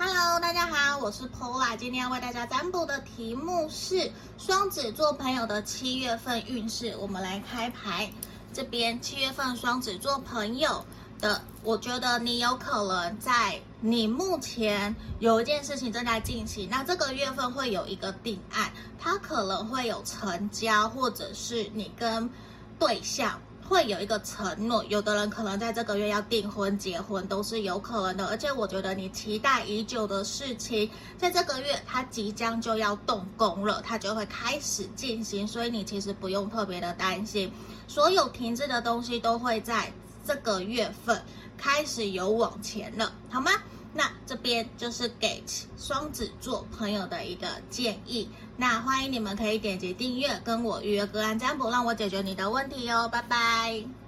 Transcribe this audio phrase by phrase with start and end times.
[0.00, 6.96] Hello，大家好，我是 Pola，今天要为大家占卜的题目是双子座朋友的七月份运势。
[7.00, 8.08] 我们来开牌，
[8.52, 10.84] 这边七月份双子座朋友
[11.18, 18.70] 的，我觉得你有可能在你目前有一件事情正在进行，那这个月份会有一个定案，
[19.00, 22.30] 它可能会有成交，或者是你跟
[22.78, 23.40] 对象。
[23.68, 28.26] 会有一个承诺，有的人可能在这个月要订婚、结婚都是有可能的。
[28.28, 35.46] 而且我觉得你期待已久的事情，在这个月它即将就要动工了，它就会开始进行。
[35.46, 37.52] 所以你其实不用特别的担心，
[37.86, 39.92] 所有停滞的东西都会在
[40.26, 41.22] 这个月份
[41.58, 43.50] 开始有往前了，好吗？
[43.92, 45.42] 那这边就是给
[45.76, 48.26] 双子座朋友的一个建议。
[48.56, 53.06] 那欢迎你们可以点击订阅，跟我预约个案占卜，让我解决你的问题哦。
[53.12, 54.07] 拜拜。